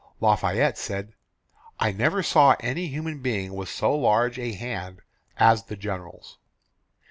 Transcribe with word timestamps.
Lafayette 0.19 0.79
said, 0.79 1.13
"I 1.79 1.91
never 1.91 2.23
saw 2.23 2.55
any 2.59 2.87
human 2.87 3.19
being 3.21 3.53
with 3.53 3.69
so 3.69 3.95
large 3.95 4.39
a 4.39 4.51
hand 4.53 5.01
as 5.37 5.65
the 5.65 5.75
General's." 5.75 6.39